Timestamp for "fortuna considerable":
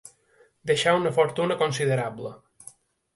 1.17-2.33